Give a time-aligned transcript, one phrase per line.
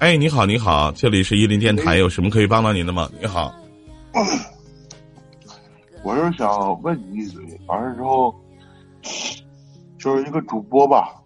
[0.00, 3.06] 哎，你好，你好，这里是伊林电台，有什么可以帮到您的吗？
[3.20, 3.54] 你好，
[6.02, 8.34] 我是想问你一嘴，完了之后，
[9.98, 11.22] 就是一个主播吧，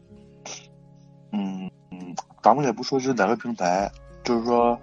[1.31, 3.89] 嗯嗯，咱们也不说是哪个平台，
[4.25, 4.77] 就是说，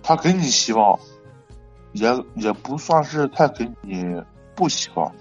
[0.00, 0.96] 他给你希望，
[1.94, 4.04] 也也不算是太给你
[4.54, 5.12] 不希望，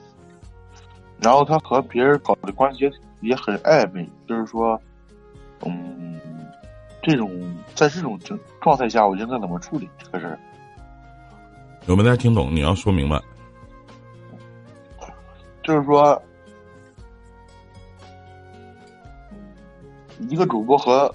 [1.18, 2.88] 然后他和别人搞的关系
[3.22, 4.80] 也很暧昧，就是说，
[5.66, 6.19] 嗯，
[7.10, 10.40] 这种在这种状状态下，我应该怎么处理这个事儿？
[11.88, 12.54] 有没有听懂？
[12.54, 13.20] 你要说明白。
[15.64, 16.22] 就是说，
[20.20, 21.12] 一个主播和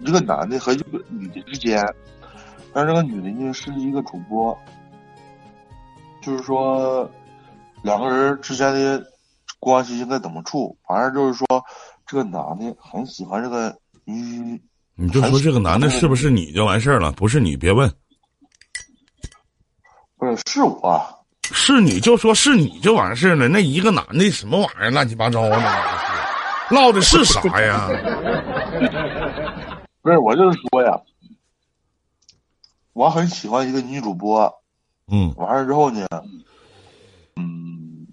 [0.00, 1.80] 一个男的和一个女的之间，
[2.72, 4.56] 但这个女的呢是一个主播，
[6.22, 7.08] 就是说
[7.82, 9.04] 两个人之间的
[9.60, 10.76] 关系应该怎么处？
[10.88, 11.64] 反正就是说，
[12.04, 14.60] 这个男的很喜欢这个女，
[14.98, 17.12] 你就说这个男的是不是你就完事儿了？
[17.12, 17.92] 不是你别问，
[20.16, 21.00] 不是是我。
[21.42, 25.60] 是你就说是你就完事儿了，那一个男的什么玩意儿乱七八糟的，
[26.70, 27.88] 唠的是啥呀？
[30.00, 30.98] 不是我就是说呀，
[32.94, 34.50] 我很喜欢一个女主播，
[35.12, 36.06] 嗯，完了之后呢，
[37.36, 38.08] 嗯，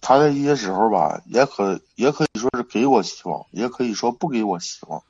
[0.00, 5.02] 她在一些时候吧，也可也可以说是给我希望，也可以说不给我希望。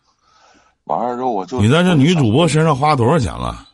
[0.85, 3.69] 完了之后我就你在这女主播身上花多少钱了？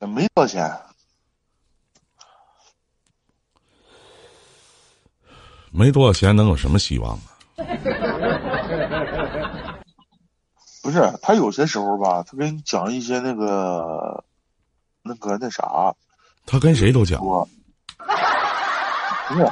[0.00, 0.80] 没多少钱。
[5.72, 7.20] 没多少钱，能有什么希望啊？
[10.82, 14.24] 不是，他有些时候吧，他跟你讲一些那个，
[15.02, 15.94] 那个那啥。
[16.46, 17.20] 他跟谁都讲。
[17.20, 17.48] 不
[19.34, 19.50] 是。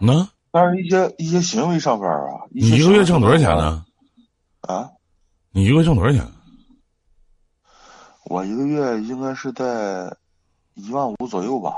[0.00, 0.28] 那？
[0.54, 2.46] 但是一些一些行为上边啊。
[2.50, 3.84] 你一个月挣多少钱呢？
[4.60, 4.88] 啊？
[5.50, 6.24] 你一个月挣多少钱？
[8.26, 10.16] 我一个月应该是在
[10.74, 11.74] 一万五左右吧。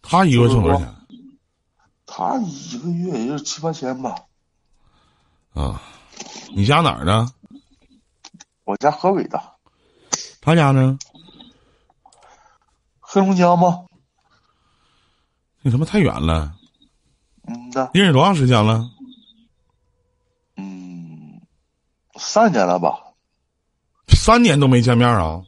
[0.00, 0.94] 他一个月挣多少钱？
[2.06, 4.14] 他一个月也就七八千吧。
[5.52, 5.82] 啊，
[6.54, 7.26] 你家哪儿的？
[8.62, 9.42] 我家河北的。
[10.40, 10.96] 他家呢？
[13.00, 13.86] 黑龙江吗？
[15.62, 16.54] 那他妈太远了。
[17.92, 18.88] 认识多长时间了？
[20.56, 21.40] 嗯，
[22.16, 22.98] 三年了吧。
[24.08, 25.42] 三年都没见面啊？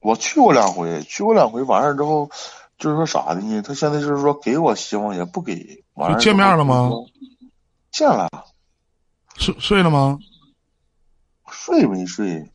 [0.00, 2.30] 我去过两回，去过两回，完事之后。
[2.78, 3.60] 就是说啥的呢？
[3.60, 6.88] 他现在就是说给我希望也不给，完见面了吗？
[7.90, 8.28] 见了，
[9.36, 10.16] 睡睡了吗？
[11.50, 12.48] 睡没睡？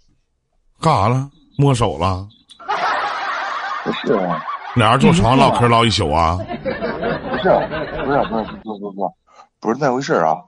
[0.80, 1.30] 干啥了？
[1.58, 2.26] 摸手了？
[3.84, 4.18] 不是，
[4.76, 6.40] 俩人坐床唠嗑唠一宿啊？
[7.44, 7.68] 不是，
[8.06, 9.14] 不是，不是，不不不，
[9.60, 10.46] 不是那回事啊！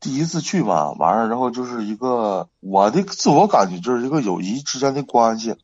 [0.00, 5.56] 第一次去嘛，完了之后就是一个我的自我感觉就是一个友谊之间的关系。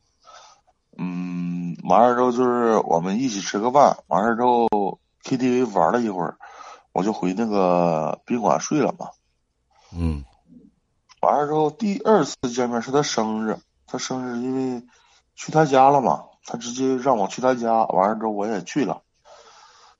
[0.98, 6.36] 嗯，完了之后就是我们一起吃个饭，完了之后 KTV 玩了一会儿，
[6.92, 9.10] 我就回那个宾馆睡了嘛。
[9.96, 10.24] 嗯，
[11.20, 14.82] 完了之后第二次见面是他生日，他生日因为
[15.36, 19.02] 去他家了嘛，他直接让我去他家，完了之后我也去了。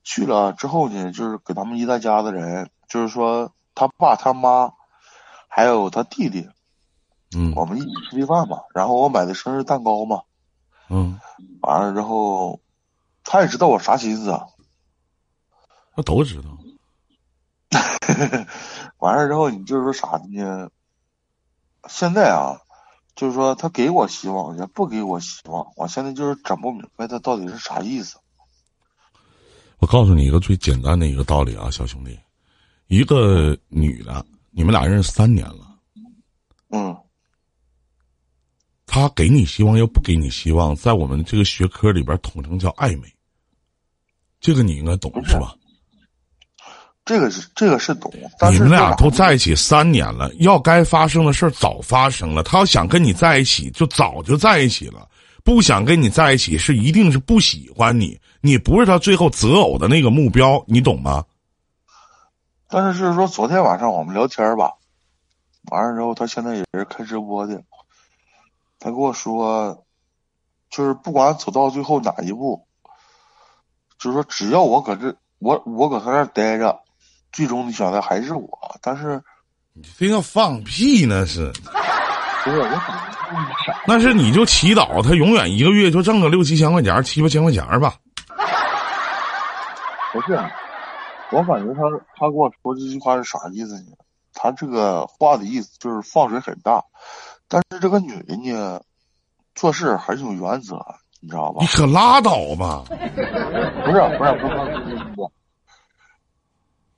[0.05, 4.75] 去了之后呢，就是给他们一大家子人，就是说他爸他妈
[5.49, 6.49] 还有他弟弟，
[7.35, 10.23] 嗯，我们一起吃的饭嘛，然后我买的生日蛋糕嘛。
[10.91, 11.19] 嗯，
[11.63, 12.61] 完了之后，
[13.25, 14.47] 他也知道我啥心思啊。
[15.97, 16.51] 他都知道。
[18.99, 20.71] 完了之后，你就是说啥呢？
[21.89, 22.61] 现在啊，
[23.17, 25.73] 就是说他给我希望，也不给我希望。
[25.77, 28.19] 我现在就是整不明白他到底是啥意思。
[29.85, 32.19] 我告诉你一个最简单的一个道理啊，小兄弟，
[32.87, 35.77] 一个女的，你们俩认识三年了。
[36.71, 36.97] 嗯。
[38.87, 43.07] 他给你希望又不给你希望，在我们这个学科里边统称叫暧昧。
[44.41, 45.55] 这个你应该懂是吧？
[47.05, 48.11] 这个是这个是懂。
[48.51, 52.43] 你们俩都在一起三年了，要该发生的事儿早发生了。
[52.43, 55.07] 他要想跟你在一起，就早就在一起了；
[55.45, 58.19] 不想跟你在一起，是一定是不喜欢你。
[58.45, 61.25] 你不是他最后择偶的那个目标，你懂吗？
[62.69, 64.75] 但是是说昨天晚上我们聊天吧，
[65.71, 67.63] 完了之后他现在也是开直播的。
[68.79, 69.83] 他跟我说，
[70.69, 72.67] 就是不管走到最后哪一步，
[73.99, 76.79] 就是说只要我搁这，我我搁他那待着，
[77.33, 78.79] 最终你选择还是我。
[78.83, 79.23] 但是，
[79.73, 81.51] 你非要放屁那是？
[82.45, 82.81] 不是我
[83.87, 87.95] 那是你就祈祷他永远一个月就挣个六七千块钱、七八千块钱吧。
[90.15, 90.33] 不是，
[91.33, 91.81] 我感觉他
[92.17, 93.97] 他跟我说这句话是啥意思呢？
[94.33, 96.83] 他这个话的意思就是放水很大，
[97.49, 98.81] 但是这个女的呢，
[99.57, 100.77] 做事很有原则，
[101.21, 101.67] 你知道吧你？
[101.67, 102.85] 可拉倒吧！
[102.89, 105.31] 不是不是不是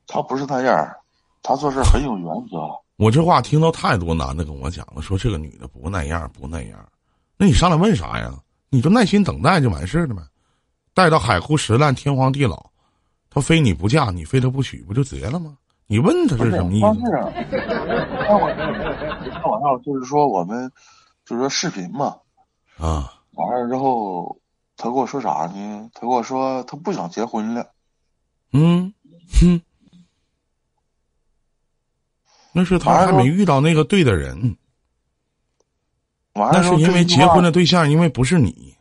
[0.06, 0.96] 他不是那样，
[1.42, 2.58] 他做事很有原则。
[2.96, 6.78] 我这话听到太多男的跟我讲了，说这个女的不那样，不那样。
[7.38, 8.32] 那你上来问啥呀？
[8.68, 10.22] 你就耐心等待就完事儿了呗。
[10.94, 12.70] 待到海枯石烂、天荒地老，
[13.36, 15.58] 他非你不嫁，你非他不娶，不就得了吗？
[15.86, 16.86] 你问他不是是什么意思？
[16.86, 18.72] 开玩笑，
[19.30, 20.72] 开玩笑，就是说我们
[21.22, 22.16] 就是说视频嘛，
[22.78, 24.38] 啊，完了之后，
[24.78, 25.90] 他跟我说啥呢？
[25.92, 27.74] 他跟我说他不想结婚了。
[28.54, 28.94] 嗯，
[29.38, 29.60] 哼，
[32.52, 34.56] 那是他还没遇到那个对的人，
[36.32, 38.74] 那完了是因为结婚的对象，因为不是你。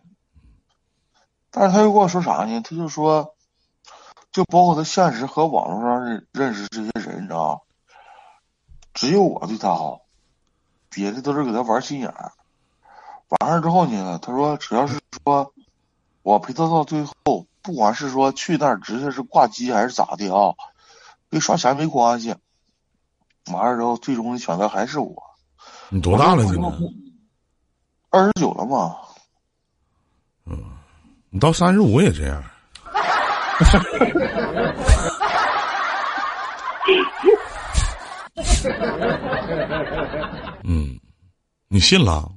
[1.51, 2.61] 但是他又跟我说啥呢？
[2.61, 3.34] 他就说，
[4.35, 7.61] 就包括他现实和网络上认认识这些人，你知道吗？
[8.93, 10.01] 只有我对他好，
[10.89, 12.33] 别的都是给他玩心眼儿。
[13.29, 15.53] 完事儿之后呢，他说只要是说
[16.21, 20.53] 我陪他到最后，不管是说去那儿直接是挂机还是咋的啊，
[21.29, 22.35] 跟刷钱没关系。
[23.53, 25.15] 完了之后，最终的选择还是我。
[25.87, 26.67] 你多大了现在？
[28.09, 28.97] 二十九了嘛？
[30.43, 30.61] 嗯
[31.29, 32.43] 你到三十五也这样？
[40.63, 40.99] 嗯，
[41.67, 42.31] 你信了？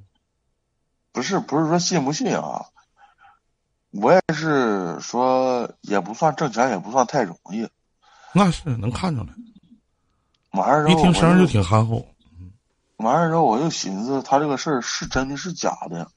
[1.13, 2.67] 不是不是说信不信啊？
[3.91, 7.69] 我也是说，也不算挣钱，也不算太容易。
[8.33, 9.33] 那是能看出来，
[10.53, 12.07] 完了之后，一听声儿就挺憨厚。
[12.99, 16.09] 完了之后，我又寻思，他这个事儿是真的是假的？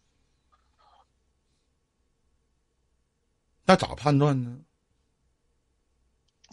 [3.65, 4.57] 那咋判断呢？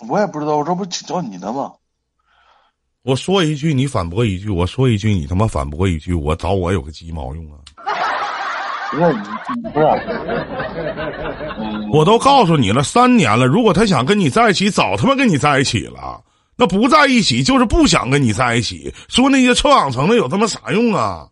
[0.09, 1.73] 我也不知道，我这不请教你呢吗？
[3.03, 6.13] 我说一句，你反驳一句；我说一句，你他妈反驳一句。
[6.13, 7.57] 我找我有个鸡毛用啊！
[8.91, 9.87] 不是你，不是，
[11.59, 13.47] 嗯，我都告诉你了，三年了。
[13.47, 16.23] 如果他想跟你在一起，早他妈跟你在一起了。
[16.57, 18.93] 那不在一起，就是不想跟你在一起。
[19.09, 21.29] 说那些臭氧层的有他妈啥用啊？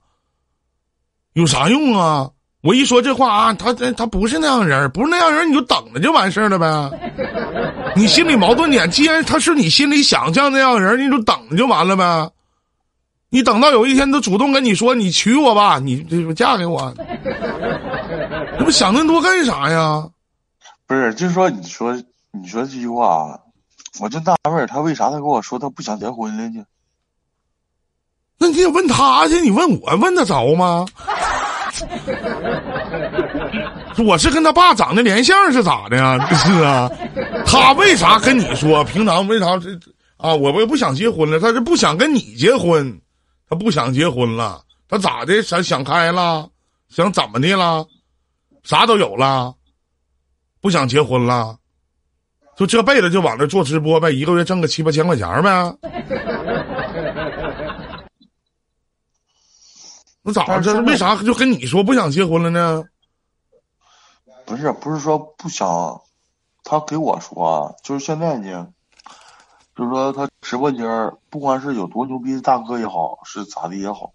[1.34, 2.30] 有啥用啊？
[2.62, 6.66] 我一说这话啊，他他他不是那样人，不是那样人，你就等着就完事儿了呗。
[7.96, 12.31] 你心里矛盾点，既然他是你心里想象那样人，你就等就完了呗。
[13.31, 16.94] 你等到有一天他主动跟你说你娶我吧，你这嫁给我，
[18.58, 20.06] 这不想那么多干啥呀？
[20.87, 21.94] 不是，就是说，你说
[22.32, 23.40] 你说这句话，
[23.99, 26.64] 我就纳闷儿，他为啥他跟我说他不想结婚了呢？
[28.38, 30.84] 那你得问他去，你问我问得着吗？
[33.99, 36.19] 我是跟他爸长得连相是咋的呀？
[36.34, 36.90] 是啊，
[37.46, 38.84] 他为啥跟你说？
[38.84, 39.70] 平常为啥这
[40.16, 40.34] 啊？
[40.34, 43.00] 我我也不想结婚了，他是不想跟你结婚，
[43.48, 45.43] 他不想结婚了，他咋的？
[45.43, 46.48] 想想开了，
[46.88, 47.87] 想怎么的了？
[48.62, 49.54] 啥都有了，
[50.60, 51.56] 不想结婚了，
[52.56, 55.76] 就这辈子就往这做直播呗，一个月挣个七八千块钱呗。
[60.22, 62.82] 那咋这是为啥就跟你说不想结婚了呢？
[64.44, 66.00] 不是，不是说不想，
[66.68, 68.66] 他给我说啊，就是现在呢，
[69.76, 74.10] 就是说他直播间儿不管是有多牛逼的大哥也好，是咋的也好，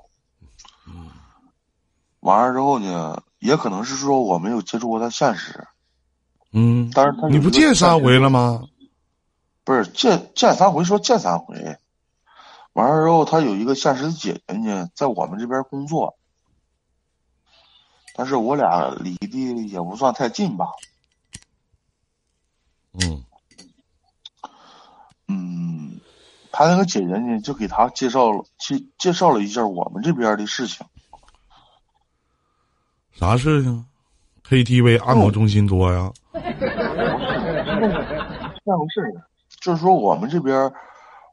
[0.85, 1.09] 嗯。
[2.19, 5.65] 完了之后呢，也可能是说我没有接触过他现实，
[6.51, 8.67] 嗯，但是他你不见三回了吗？
[9.63, 11.77] 不是见见三回说见三回，
[12.73, 16.17] 完了之后他有一个现实的姐姐呢，在我们这边工作，
[18.13, 20.67] 但是我俩离的也不算太近吧，
[22.93, 23.23] 嗯
[25.27, 25.99] 嗯，
[26.51, 30.85] 他那个姐姐呢，就给他介绍了，介介绍了一下我们这边的事情。
[33.13, 33.85] 啥事情
[34.47, 36.11] ？KTV 按摩中心多呀？
[38.63, 39.25] 那回事儿，
[39.61, 40.73] 就是说我们这边，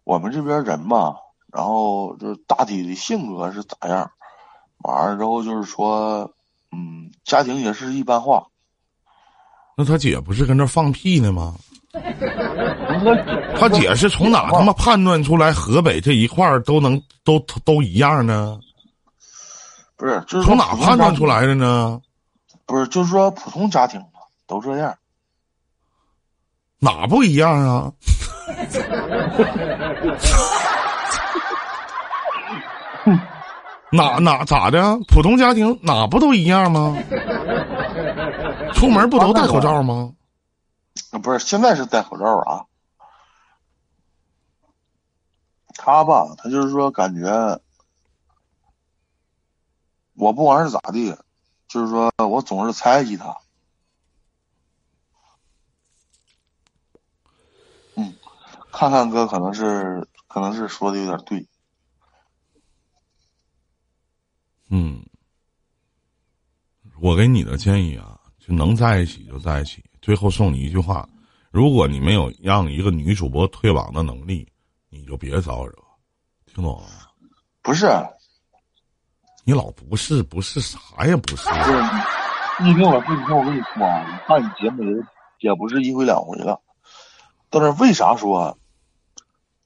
[0.05, 1.17] 我们这边人嘛，
[1.53, 4.13] 然后就是大体的性格是咋样，
[4.79, 6.33] 完了之后就是说，
[6.71, 8.47] 嗯，家庭也是一般化。
[9.79, 11.55] 那他姐不是跟那放屁呢吗？
[11.93, 12.01] 他
[13.57, 18.59] 他姐是从哪他妈判断出来河北这一块儿都能都都一样呢？
[19.97, 20.75] 不是，就是从哪？
[20.75, 22.01] 判断出来的呢？
[22.67, 24.07] 不是，就是说普通家庭嘛，
[24.49, 24.93] 都这样。
[26.81, 27.93] 哪不一样啊？
[33.93, 34.99] 哪哪咋的？
[35.07, 36.97] 普通家庭哪不都一样吗？
[38.79, 40.15] 出门不都戴口罩吗？
[41.11, 42.65] 啊不是，现在是戴口罩啊。
[45.75, 47.61] 他吧，他就是说感觉
[50.15, 51.17] 我不管是咋地，
[51.67, 53.37] 就是说我总是猜忌他。
[57.97, 58.15] 嗯，
[58.71, 61.49] 看看哥可能是可能是说的有点对。
[64.69, 65.05] 嗯，
[67.01, 68.18] 我给你的建议啊，
[68.49, 69.85] 就能在一起就在一起。
[70.01, 71.07] 最后送你一句话：
[71.51, 74.51] 如果你没有让一个女主播退网的能力，
[74.89, 75.75] 你就别招惹。
[76.47, 76.89] 听懂了吗？
[77.61, 77.87] 不是，
[79.45, 81.47] 你老不是不是啥也不是。
[81.47, 81.73] 不是，
[82.65, 86.63] 你听我说，你听我跟你说啊，你看你节目也也不是一回两回了。
[87.51, 88.59] 但是为啥说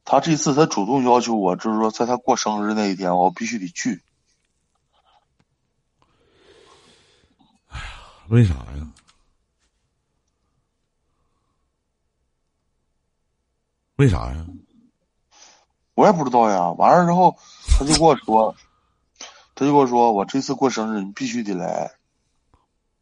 [0.04, 4.02] 他这次他主动要求我，就是说在他过生日那一天，我必须得去。
[7.68, 7.84] 哎呀，
[8.28, 8.92] 为啥呀？
[13.96, 14.46] 为啥呀？
[15.94, 16.72] 我也不知道呀。
[16.72, 17.36] 完了之后，
[17.78, 18.56] 他就跟我说，
[19.54, 21.92] 他就跟我说，我这次过生日你必须得来。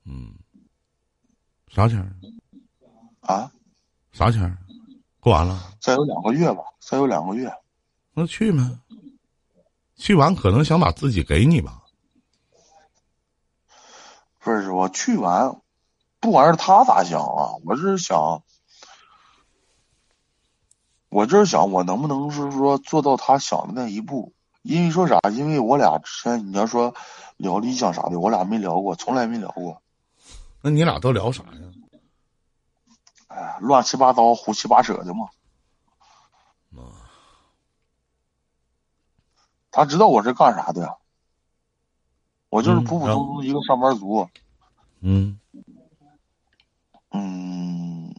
[0.05, 0.35] 嗯，
[1.69, 2.12] 啥钱儿？
[3.21, 3.53] 啊？
[4.12, 4.59] 啥钱儿？
[5.21, 5.73] 过完了？
[5.81, 7.50] 再有两个月吧，再有两个月。
[8.12, 8.59] 那去呗。
[9.97, 11.80] 去完可能想把自己给你吧。
[14.42, 15.61] 不是，我去完，
[16.18, 18.42] 不管是他咋想啊，我是想，
[21.11, 24.32] 我就是想，我能不能是说做到他想的那一步？
[24.62, 25.20] 因为说啥？
[25.30, 26.94] 因为我俩之前你要说
[27.37, 29.82] 聊理想啥的，我俩没聊过，从来没聊过。
[30.62, 31.50] 那你俩都聊啥呀？
[33.28, 35.28] 哎呀，乱七八糟、胡七八扯的嘛。
[39.70, 40.97] 他知道我是干啥的，
[42.50, 44.28] 我就是普普通通一个上班族。
[45.00, 45.38] 嗯。
[47.12, 48.14] 嗯。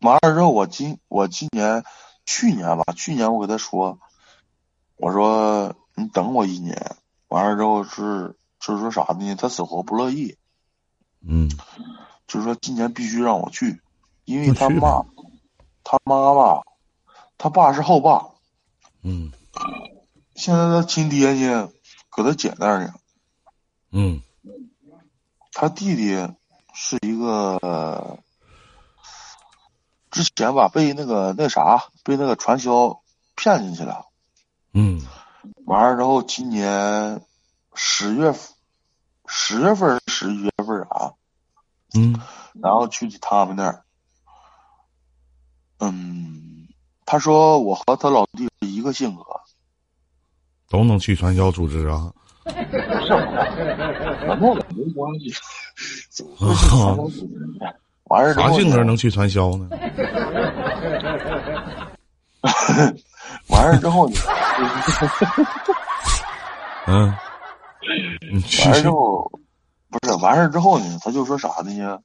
[0.00, 1.82] 完了之后，我今我今年
[2.24, 3.98] 去年吧，去年我给他说，
[4.96, 6.96] 我说你等我一年。
[7.28, 9.34] 完了之后是就是说啥呢？
[9.36, 10.36] 他死活不乐意。
[11.22, 11.50] 嗯。
[12.26, 13.80] 就是说今年必须让我去，
[14.24, 15.04] 因为他妈
[15.82, 16.60] 他妈吧，
[17.38, 18.26] 他爸是后爸。
[19.02, 19.32] 嗯。
[20.34, 21.70] 现在他亲爹呢，
[22.10, 22.94] 搁他姐那儿呢。
[23.90, 24.22] 嗯。
[25.52, 26.14] 他弟弟
[26.74, 28.18] 是一个
[30.10, 33.02] 之前吧，被那个那啥，被那个传销
[33.36, 34.06] 骗进去了。
[34.72, 35.00] 嗯。
[35.64, 37.24] 完了之后，今年
[37.74, 38.34] 十月
[39.26, 41.14] 十月份十一月份啊。
[41.94, 42.20] 嗯。
[42.60, 43.84] 然后去他们那儿。
[45.78, 46.68] 嗯，
[47.06, 49.39] 他说我和他老弟一个性格。
[50.70, 52.10] 都能去传销组织啊？
[52.46, 52.52] 是
[53.12, 55.34] 和那个没关系。
[58.04, 59.68] 完事啥性格能去传销呢？
[63.48, 64.16] 完事之后呢？
[66.86, 67.12] 嗯。
[68.64, 69.30] 完事之后，
[69.90, 70.98] 不是完事之后呢？
[71.02, 71.98] 他就说啥呢？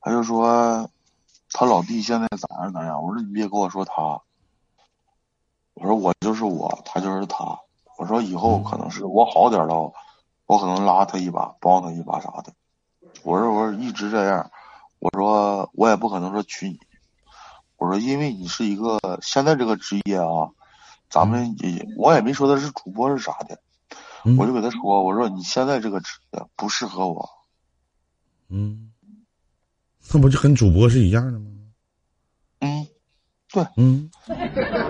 [0.00, 0.90] 他就说
[1.52, 3.02] 他老弟现在咋样咋样？
[3.02, 4.20] 我说你别跟我说他。
[5.74, 7.58] 我说我就是我，他就是他。
[7.98, 9.92] 我说以后可能是我好点了，
[10.46, 12.52] 我可能拉他一把，帮他一把啥的。
[13.24, 14.50] 我说我说一直这样，
[15.00, 16.78] 我说我也不可能说娶你。
[17.76, 20.50] 我说因为你是一个现在这个职业啊，
[21.10, 23.60] 咱们也我也没说他是主播是啥的，
[24.38, 27.28] 我就给他说，我说你现在这个职业不适合我。
[28.48, 28.92] 嗯，
[30.12, 31.46] 那不就跟主播是一样的吗？
[32.60, 32.86] 嗯，
[33.52, 34.08] 对，嗯，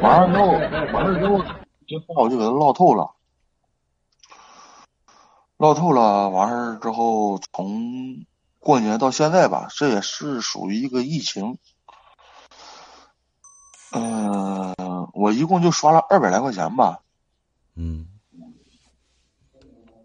[0.03, 0.47] 完了之后，
[0.93, 1.43] 完了之后。
[1.89, 3.13] 这话我就给他唠透了，
[5.57, 8.27] 唠透了，完事儿之后，从
[8.59, 11.57] 过年到现在吧，这也是属于一个疫情。
[13.93, 14.75] 嗯，
[15.15, 17.01] 我一共就刷了二百来块钱吧。
[17.75, 18.07] 嗯。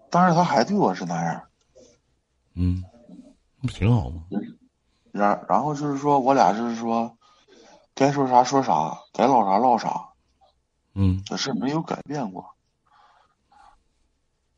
[0.10, 1.44] 但是他还对我是那样。
[2.54, 2.82] 嗯，
[3.62, 4.24] 不挺好吗？
[5.12, 7.18] 然然后就是说我俩就是说，
[7.94, 10.13] 该说啥说啥，该唠啥唠啥。
[10.96, 12.56] 嗯，可是没有改变过，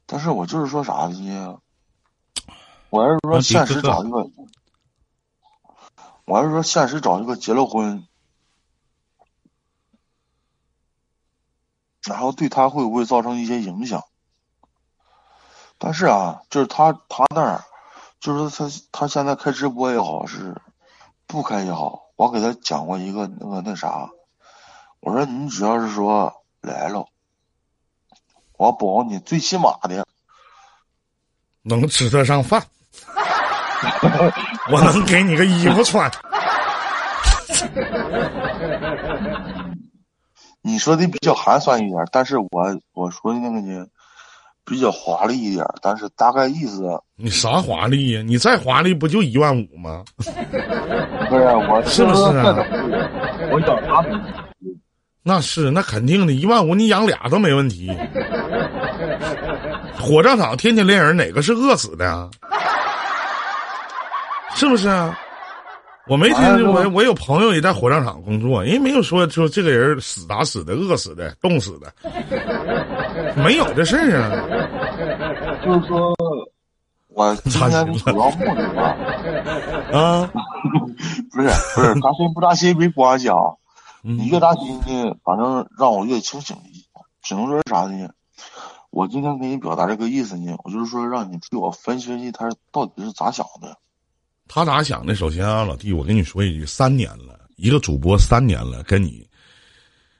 [0.05, 1.59] 但是我就是说啥呢？
[2.89, 4.29] 我要是说现实找一个，
[6.25, 8.05] 我要是说现实找一个结了婚，
[12.03, 14.03] 然后对他会不会造成一些影响？
[15.77, 17.63] 但是啊，就是他他那儿，
[18.19, 20.61] 就是他他现在开直播也好，是
[21.27, 24.09] 不开也好，我给他讲过一个那个那啥。
[25.05, 27.05] 我说你只要是说来了，
[28.57, 30.03] 我保你最起码的
[31.61, 32.59] 能吃得上饭，
[34.71, 36.11] 我能给你个衣服穿。
[40.63, 42.49] 你说的比较寒酸一点，但是我
[42.93, 43.85] 我说的那个呢，
[44.65, 46.81] 比较华丽一点，但是大概意思。
[47.15, 48.23] 你啥华丽呀？
[48.25, 50.03] 你再华丽不就一万五吗？
[50.17, 52.55] 不是我是不是啊？
[53.51, 54.03] 我养啥？
[55.27, 57.91] 那是那肯定的，一万五你养俩都没问题。
[59.99, 62.29] 火葬场天天练人，哪个是饿死的呀？
[64.53, 65.17] 是不是啊？
[66.07, 71.91] 我没听，我我有朋友也在火葬场工作，人没有说说这个人死打死的，饿死的，冻死的，
[73.43, 74.29] 没有这事儿啊。
[75.65, 76.13] 就是说，
[77.07, 78.95] 我今天的主要目的吧，
[79.91, 80.29] 啊，
[81.31, 83.37] 不是不是扎心不扎心没关系啊，
[84.07, 86.85] 你越大心呢，反正让我越清醒一些。
[87.23, 88.07] 只能说是啥呢？
[88.91, 93.77] 我今天给你表达这个意思呢，我就是说让你替我分析分析他到底是咋想的。
[94.47, 95.15] 他咋想的？
[95.15, 99.27] 首先啊，老弟，我跟你说一句，三年了，一个主播三年了，跟你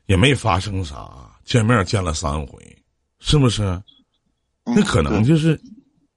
[0.08, 2.84] 也没发生啥，见面见了三回，
[3.20, 3.80] 是不是？
[4.63, 5.56] 那可能就是，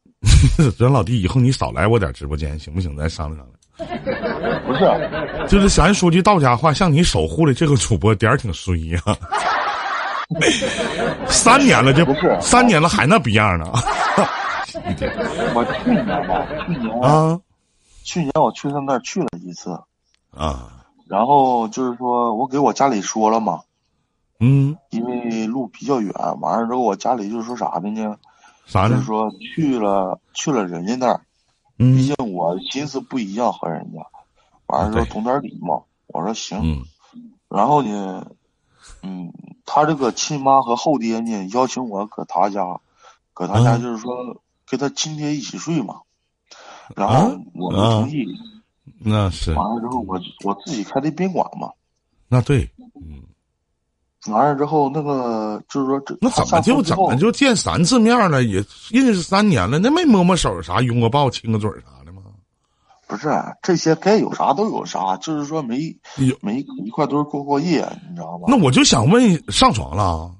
[0.78, 2.96] 咱老弟，以后你少来我点直播间，行不行？
[2.96, 3.46] 咱商量
[3.76, 4.17] 商量。
[4.66, 9.00] 不是，就是咱说句道家话，像你守护的这个主播点儿挺衰呀。
[11.26, 13.66] 三年了，这不是三年了还那逼样呢。
[15.54, 17.38] 我去年吧，去年啊。
[18.04, 19.70] 去年我去他那儿去了一次，
[20.34, 20.70] 啊，
[21.06, 23.60] 然后就是说我给我家里说了嘛，
[24.40, 28.16] 嗯，因为路比较远，完了之后我家里就说啥的呢？
[28.66, 28.94] 啥呢？
[28.94, 31.20] 就是说去了去了人家那儿，
[31.78, 34.00] 嗯，毕竟我心思不一样和人家，
[34.68, 36.84] 完了之后懂点礼貌，我说行，嗯，
[37.48, 38.26] 然后呢，
[39.02, 39.32] 嗯，
[39.66, 42.80] 他这个亲妈和后爹呢邀请我搁他家，
[43.34, 45.96] 搁他家就是说跟他亲爹一起睡嘛。
[46.94, 48.24] 然后我不同意，
[48.98, 51.70] 那是完了之后，我我自己开的宾馆嘛。
[52.28, 53.22] 那对，嗯。
[54.26, 58.42] 完了之后，那个就是说，这那怎么就怎么就见三次面了？
[58.42, 61.97] 也认识三年了，那没摸摸手啥，拥个抱，亲个嘴啥？
[63.08, 63.30] 不是，
[63.62, 65.96] 这些该有啥都有啥，就是说没
[66.42, 68.44] 没一块堆过过夜，你知道吧？
[68.48, 70.30] 那我就想问，上床了？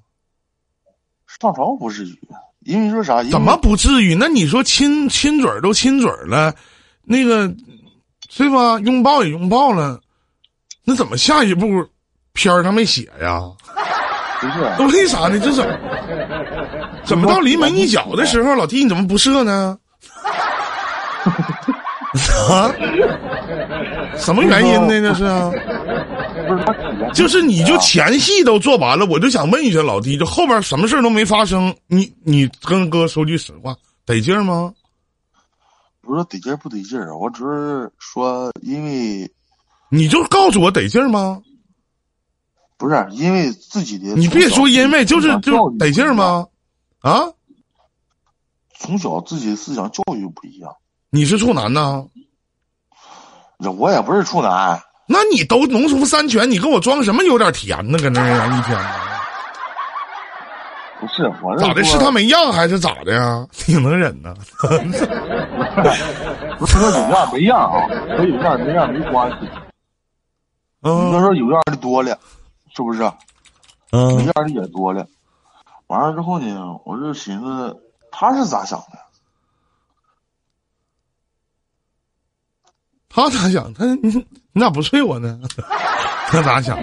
[1.40, 2.18] 上床不至于。
[2.61, 3.24] 因为说啥？
[3.24, 4.14] 怎么不至于？
[4.14, 6.54] 那你说亲亲嘴都亲嘴了，
[7.02, 7.48] 那个，
[8.37, 8.78] 对吧？
[8.81, 9.98] 拥抱也拥抱了，
[10.85, 11.66] 那怎么下一步
[12.35, 13.40] 片儿上没写呀？
[14.40, 15.40] 不是，那为啥呢？
[15.40, 15.78] 这怎么
[17.07, 19.78] 怎么到临门一脚的时候，老弟你怎么不射呢？
[22.48, 22.72] 啊？
[24.16, 25.00] 什么原因呢？
[25.00, 25.52] 这是啊？
[27.14, 34.72] 就是你就前戏都做完了，我就想问一下老弟，就后边什么事都没发生，你你跟哥说句实话，得劲吗？
[36.00, 39.31] 不是得劲不得劲儿，我只是说，因为
[39.90, 41.42] 你就告诉我得劲吗？
[42.78, 46.46] 不是因为自己的，你别说因为，就是就得劲吗？
[47.00, 47.24] 啊？
[48.78, 50.72] 从小自己的思想教育不一样。
[51.11, 52.05] 你是处男呢？
[53.79, 54.81] 我也不是处男。
[55.07, 57.99] 那你都农夫山泉，你跟我装什么有点甜呢？
[57.99, 58.90] 搁那一天呢？
[61.01, 61.83] 不是我咋的？
[61.85, 63.47] 是他没样还是咋的呀？
[63.53, 64.35] 挺能忍呢。
[66.59, 69.49] 不是说有样没样啊，和有样没样没关系。
[70.83, 72.18] 嗯，要说有样的多了，
[72.77, 73.03] 是不是？
[73.92, 75.07] 嗯，没样的也多了。
[75.87, 77.75] 完了之后呢，我就寻思
[78.11, 78.99] 他是咋想的。
[83.18, 83.72] 他咋想？
[83.74, 85.40] 他你你咋不睡我呢？
[86.28, 86.78] 他咋想？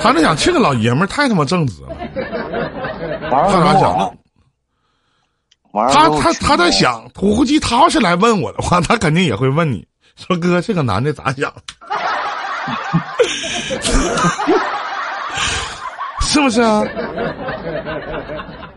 [0.00, 1.88] 他那想这个老爷们儿太他妈正直了。
[3.30, 4.16] 他咋想？
[5.72, 11.52] 他他他在想，我估计他要是来问我的话，他肯定也会问你说：“哥，这个男的咋想？”
[16.22, 16.82] 是不是啊？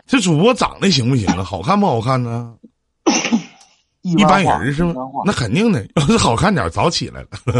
[0.07, 1.43] 这主播长得行不行啊？
[1.43, 2.53] 好看不好看呢？
[4.01, 4.93] 一般人是吗？
[5.25, 7.27] 那肯定的，要 是好看点，早起来了。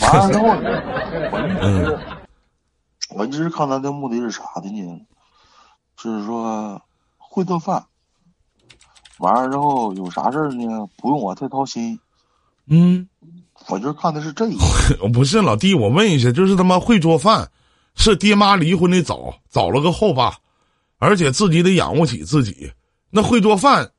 [0.00, 1.98] 完了之后，我一直
[3.10, 5.00] 我一直看他的目的是啥的呢？
[5.96, 6.80] 就是说
[7.16, 7.84] 会做饭。
[9.18, 10.86] 完了之后有啥事儿呢？
[10.96, 11.98] 不用我太操心。
[12.66, 13.08] 嗯，
[13.68, 14.56] 我就看的是这一。
[15.12, 17.50] 不是老弟，我问一下，就是他妈会做饭，
[17.96, 20.36] 是爹妈离婚的早，找了个后爸，
[20.98, 22.72] 而且自己得养活起自己，
[23.10, 23.90] 那会做饭。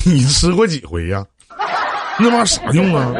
[0.04, 1.24] 你吃过几回呀？
[2.18, 3.12] 那玩意儿啥用啊？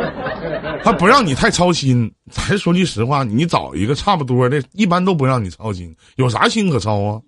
[0.84, 2.10] 还不让你太操心。
[2.30, 5.94] 咱说句实话，你找一个差不多的，一般都不让你操心。
[6.16, 7.20] 有啥心可操啊？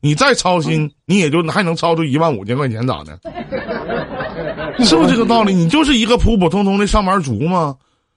[0.00, 3.18] 你再操心，你也就还能操出一万五千块钱咋的？
[4.84, 5.54] 是不是这个道理？
[5.54, 7.76] 你就是一个普普通通的上班族吗？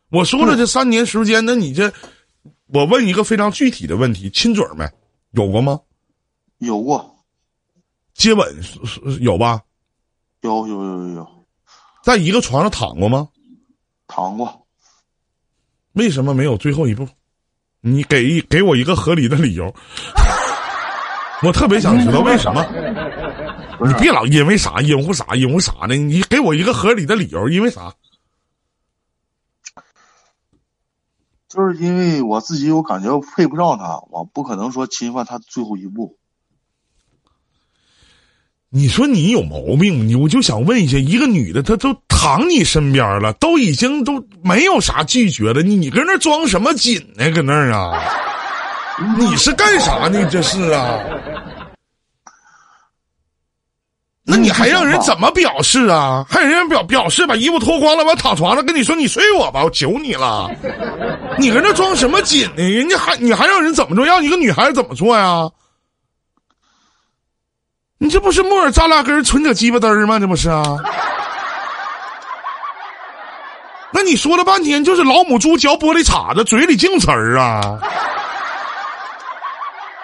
[0.10, 1.92] 我说了，这三年时间，那你这
[2.74, 4.86] 我问一个非常具体的问题：亲嘴没？
[5.32, 5.80] 有过吗？
[6.60, 7.16] 有过。
[8.14, 8.80] 接吻是
[9.12, 9.62] 是有吧？
[10.42, 11.28] 有有有有有。
[12.04, 13.30] 在一个床上躺过吗？
[14.08, 14.66] 躺过。
[15.94, 17.08] 为什么没有最后一步？
[17.82, 19.74] 你给一给我一个合理的理由。
[21.44, 22.66] 我特别想知道为什么。
[23.86, 27.94] 你别老因为啥因为啥因为啥呢，你给我一个合理的理由，因为啥？
[31.48, 36.18] 就是因为我自己，我感觉配不上他，我不可能说侵犯他最后一步。
[38.78, 47.28] 你说你有毛病，你我就想问一下，一个女的，她都躺你身边了，都已经都没有啥拒绝了，你你搁那装什么紧呢？
[47.32, 48.00] 搁那儿啊？
[49.18, 50.24] 你是干啥呢？
[50.30, 51.00] 这是啊？
[54.24, 56.24] 那你还让人怎么表示啊？
[56.30, 60.52] 还让人表表示把衣服脱光了，我躺床上跟你说你睡我吧，我求你了。
[61.40, 62.62] 你搁那装什么紧呢？
[62.62, 64.06] 人家还你还让人怎么做？
[64.06, 65.50] 让一个女孩子怎么做呀？
[68.00, 70.20] 你这不是木耳扎拉根存着鸡巴嘚儿吗？
[70.20, 70.64] 这不是啊？
[73.92, 77.80] 那你说了半天就是老母猪嚼玻璃碴子，嘴里净词儿啊？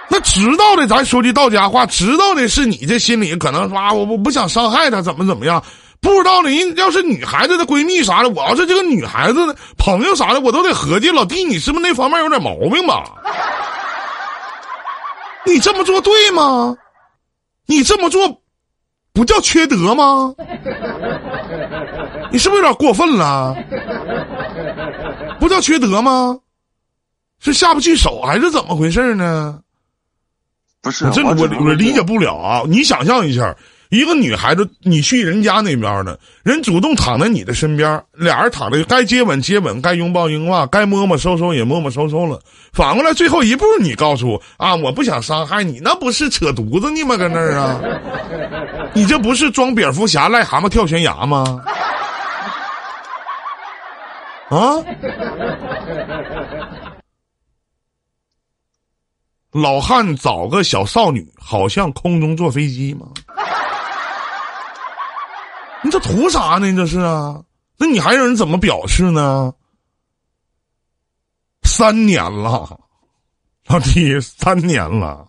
[0.07, 5.63] 那知道的，咱说句到家话，知道的是你这心里可能说啊，我我不想伤害他，怎么怎么样？
[6.01, 13.03] 不知道的人要是女孩子的闺蜜啥的，我要是这个女孩子的朋友啥的，我都得合计老弟，你是不是那方面有点毛病吧？
[15.45, 16.75] 你这么做对吗？
[17.65, 18.41] 你这么做，
[19.13, 20.33] 不叫缺德吗？
[22.31, 23.55] 你是不是有点过分了？
[25.39, 26.39] 不叫缺德吗？
[27.39, 29.59] 是下不去手还是怎么回事呢？
[30.81, 31.31] 不是，这我
[31.65, 32.63] 我理解不了啊！
[32.67, 33.55] 你想象一下，
[33.93, 42.41] 一个女孩子，你去人家那边呢，人主动躺在你的身边，俩人躺着，该接吻接吻，该拥抱拥抱，该摸摸收收也摸摸收收了。
[42.71, 47.15] 反过来，最后一步你告诉我啊，我不想伤害你，那不是扯犊子呢吗？
[47.15, 47.79] 搁那儿啊，
[48.95, 51.63] 你这不是装蝙蝠侠癞蛤蟆跳悬崖吗？
[54.49, 54.57] 啊！
[59.51, 63.05] 老汉找个小少女，好像空中坐飞机吗？
[65.83, 66.73] 你这图啥呢？
[66.75, 67.43] 这是啊？
[67.77, 69.53] 那你还让人怎么表示呢？
[71.63, 72.79] 三年了，
[73.67, 75.27] 老弟，三年了，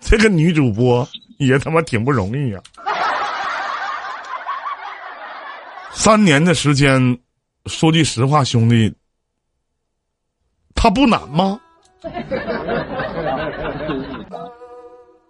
[0.00, 1.06] 这个女主播
[1.38, 2.60] 也他妈挺不容易呀。
[5.92, 7.18] 三年的时间，
[7.66, 8.94] 说句实话，兄弟，
[10.74, 11.60] 他不难吗？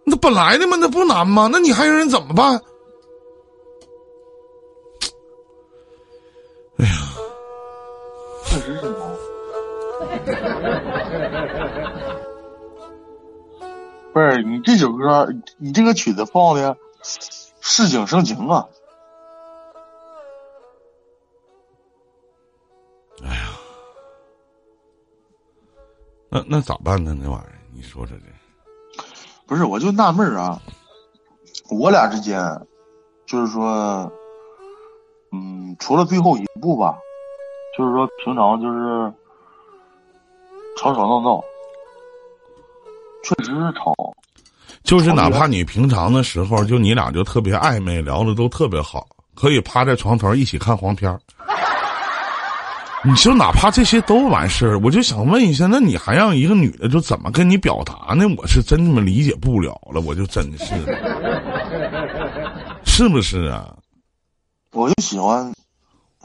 [0.04, 1.48] 那本来的嘛，那不难吗？
[1.50, 2.60] 那你还让人怎么办？
[14.12, 16.76] 不是你这首歌，你这个曲子放的
[17.60, 18.68] 市井生情啊。
[23.22, 23.50] 哎呀，
[26.28, 27.14] 那那咋办呢？
[27.20, 29.02] 那玩意儿，你说说这。
[29.46, 30.60] 不是，我就纳闷啊，
[31.70, 32.40] 我俩之间，
[33.26, 34.10] 就是说，
[35.32, 36.98] 嗯，除了最后一步吧，
[37.76, 39.12] 就是说平常就是
[40.78, 41.44] 吵吵闹闹，
[43.22, 43.94] 确实是吵。
[44.82, 51.20] 就是哪怕你平常的时候，就你俩就特别暧昧，聊的都特别好，可以趴在床头一起看黄片儿。
[53.02, 58.26] 你就哪怕这些都完事儿，我就想问一下，那你还让一个女的就怎么跟你表达呢？
[58.36, 60.74] 我是真他妈理解不了了，我就真是，
[62.84, 63.74] 是不是啊？
[64.72, 65.50] 我就喜欢，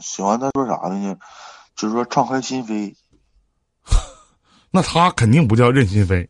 [0.00, 1.16] 喜欢他说啥呢？
[1.74, 2.94] 就是说敞开心扉。
[4.70, 6.28] 那他肯定不叫任心飞。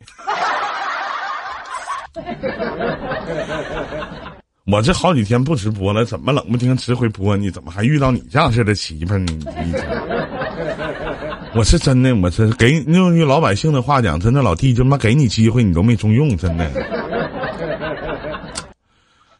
[4.66, 7.37] 我这好几天不直播了，怎么冷不丁直回播？
[7.37, 9.26] 你怎么还遇到你这样式的媳妇呢？
[11.55, 16.68] 我是真的，我是给用句老百姓的话讲，真的老弟，他妈给你机会你都没中用，真的，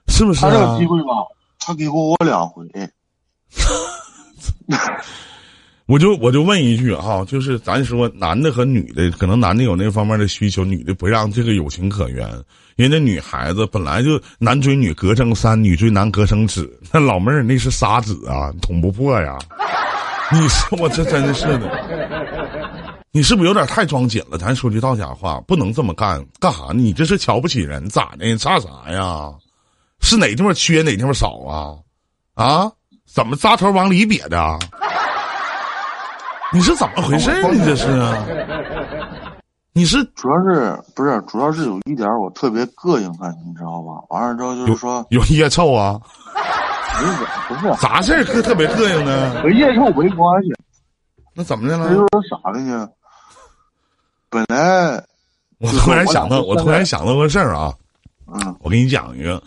[0.09, 0.51] 是不是啊？
[0.51, 1.09] 他有机会吧？
[1.59, 2.65] 他给过我两回。
[5.87, 12.29] 我就我就问一句哈，就是咱说男的和女的，可能男的有那方面的需求，女的不让这个有情可原。
[12.75, 16.69] 人家女孩子本来就男追女隔层山，女追男隔层纸。
[16.93, 19.39] 那老妹儿那是砂纸啊，捅不破呀。
[20.33, 21.71] 你说我这真是的，
[23.13, 24.37] 你是不是有点太装紧了？
[24.37, 26.21] 咱说句到家话，不能这么干。
[26.41, 26.73] 干啥？
[26.75, 27.89] 你这是瞧不起人？
[27.89, 28.37] 咋的？
[28.37, 29.33] 差啥呀？
[30.01, 31.79] 是哪地方缺哪地方少啊？
[32.35, 32.73] 啊？
[33.07, 34.59] 怎么扎头往里瘪的？
[36.53, 37.31] 你是怎么回事？
[37.53, 37.87] 你这是？
[39.73, 43.93] 你是主要是不是主要是有一点我特别膈应他，你知道吧？
[44.09, 46.01] 完了之后就是说有腋臭啊？
[46.99, 47.13] 不是
[47.49, 49.39] 不 是啥事儿特特别膈应呢？
[49.43, 50.53] 和腋臭没关系，
[51.35, 52.09] 那怎么的这就了？
[52.23, 52.89] 是啥的呢？
[54.31, 55.05] 本来
[55.59, 57.75] 我突然想到，我突然想到个事儿啊，
[58.33, 59.43] 嗯我给你讲一个。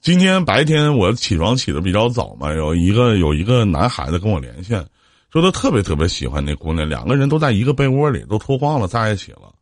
[0.00, 4.84] 今天白天我起床起的比较早嘛，有一个有一个男孩子跟我连线，
[5.32, 9.52] 说他特别特别喜欢那姑娘，两个人都在一个被窝里，都脱光了在一起了。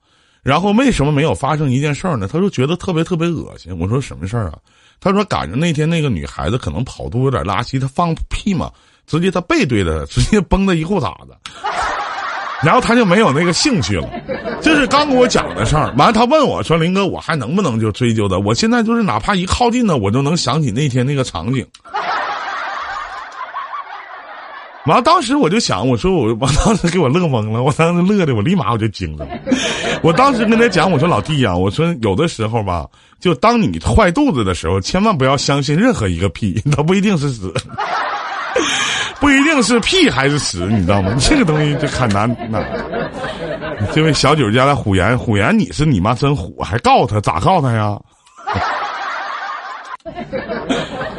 [0.42, 2.28] 然后为什么没有发生一件事儿呢？
[2.30, 3.76] 他就觉得特别特别恶心。
[3.78, 4.58] 我说什么事儿啊？
[5.00, 8.70] 他说赶上那天那个女孩子可能跑肚有点拉稀，她放屁嘛，
[9.06, 11.36] 直接他背对着，直接崩他一裤衩子。
[12.62, 14.08] 然后他就没有那个兴趣了，
[14.62, 15.92] 这是刚跟我讲的事儿。
[15.98, 18.38] 完了，他问我说：“林哥，我还能不能就追究他？
[18.38, 21.66] 我现在就是哪怕一靠近他，我就能想起那天那个场景。”
[24.86, 29.26] 完了，当时我就想，我说我，我当时给我乐懵了，我当时乐的，我立马我就惊了。
[30.02, 32.86] 我当时跟他讲，我说老弟呀、我说有的时候吧，
[33.18, 37.52] 就当你坏肚子的时候，千万不要相信任何一个屁，它不一定是屎。
[39.18, 41.10] 不一定是屁还是屎，你知道吗？
[41.18, 42.62] 这个东西就很难那。
[43.92, 47.98] 这位小九家的虎言，虎言你是你妈真虎，还告他咋告他呀？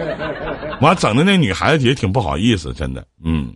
[0.80, 3.56] 完整的那女孩子也挺不好意思，真的，嗯，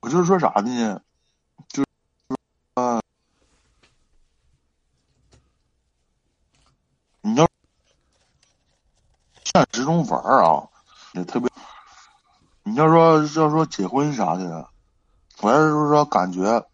[0.00, 1.00] 我就是说啥呢？
[1.68, 1.88] 就是
[2.74, 3.00] 啊，
[7.22, 7.48] 你要
[9.44, 10.68] 现实中玩儿啊，
[11.12, 11.48] 也特别。
[12.64, 14.68] 你要说要说结婚啥的，
[15.40, 16.66] 我要是说感觉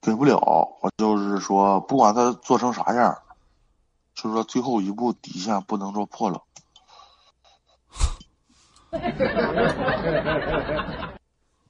[0.00, 0.38] 给不了，
[0.80, 3.18] 我就是说不管他做成啥样，
[4.16, 6.40] 就是说最后一步底线不能说破了。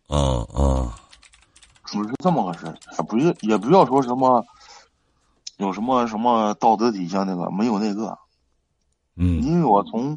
[0.09, 0.89] 嗯 嗯，
[1.85, 4.45] 主是这么个事儿，也不是也不要说什么
[5.57, 8.17] 有什么什么道德底线那个，没有那个，
[9.17, 10.17] 嗯，因为我从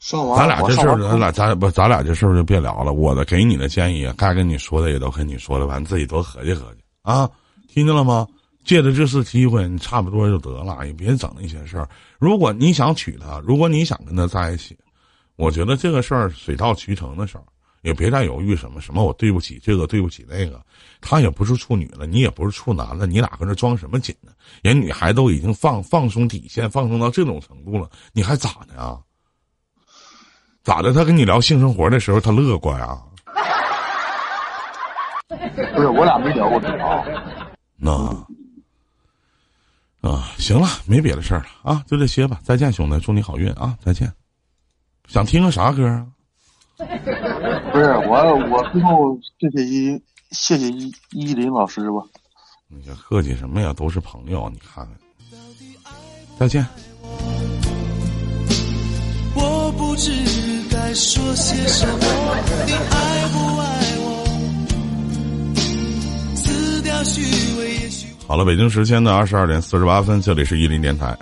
[0.00, 2.92] 上完咱俩这事儿，咱俩咱不，咱俩这事儿就别聊了。
[2.92, 7.30] 我的给你的建议，该跟你说的也都跟你说了，完自己多合计合计啊，
[7.68, 8.26] 听见了吗？
[8.64, 11.88] 借着这次机会，你差不多就得了，也别整那些事儿。
[12.18, 14.76] 如果你想娶她，如果你想跟她在一起，
[15.36, 17.44] 我觉得这个事儿水到渠成的事儿，
[17.82, 20.60] 也别再犹豫什么什么我对不起这个对不起那个。
[21.00, 24.32] 她也不是处女了，你也不是处男了，你俩搁这装什么紧呢？
[24.62, 28.98] 人女孩都已经放放松底线，放松到这种程度了，你还咋的啊？
[30.62, 30.92] 咋的？
[30.92, 33.02] 他跟你聊性生活的时候，他乐观啊？
[35.74, 37.02] 不是我俩没聊过这啊，
[37.76, 37.90] 那
[40.02, 42.40] 啊，行了，没别的事儿了啊，就这些吧。
[42.42, 43.78] 再见，兄弟，祝你好运啊！
[43.84, 44.12] 再见。
[45.08, 46.06] 想听个啥歌啊？
[46.76, 52.02] 不是我我最后谢谢依谢谢依依林老师吧，
[52.66, 53.72] 你这客气什么呀？
[53.72, 54.94] 都是朋友，你看看。
[56.36, 56.66] 再见。
[59.36, 60.10] 我不知
[60.68, 61.94] 该说些什么，
[62.66, 63.64] 你爱不爱
[64.00, 64.26] 我？
[66.34, 67.22] 撕掉虚
[67.60, 67.91] 伪。
[68.32, 71.14] 好了，北京时间的二十二点四十八分，这里是一零电台。